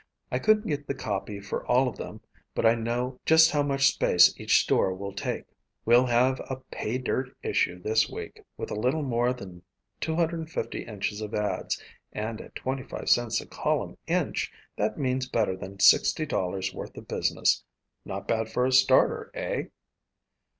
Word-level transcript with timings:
I 0.31 0.39
couldn't 0.39 0.65
get 0.65 0.87
the 0.87 0.95
copy 0.95 1.39
for 1.39 1.63
all 1.67 1.87
of 1.87 1.95
them 1.95 2.21
but 2.55 2.65
I 2.65 2.73
know 2.73 3.19
just 3.23 3.51
how 3.51 3.61
much 3.61 3.93
space 3.93 4.33
each 4.39 4.59
store 4.63 4.95
will 4.95 5.13
take. 5.13 5.45
We'll 5.85 6.07
have 6.07 6.39
a 6.39 6.55
'pay 6.71 6.97
dirt' 6.97 7.37
issue 7.43 7.79
this 7.79 8.09
week 8.09 8.41
with 8.57 8.71
a 8.71 8.79
little 8.79 9.03
more 9.03 9.31
than 9.31 9.61
250 9.99 10.85
inches 10.85 11.21
of 11.21 11.35
ads 11.35 11.79
and 12.11 12.41
at 12.41 12.55
25 12.55 13.09
cents 13.09 13.41
a 13.41 13.45
column 13.45 13.95
inch 14.07 14.51
that 14.75 14.97
means 14.97 15.29
better 15.29 15.55
than 15.55 15.77
$60 15.77 16.73
worth 16.73 16.97
of 16.97 17.07
business. 17.07 17.63
Not 18.03 18.27
bad 18.27 18.49
for 18.49 18.65
a 18.65 18.71
starter, 18.71 19.29
eh?" 19.35 19.65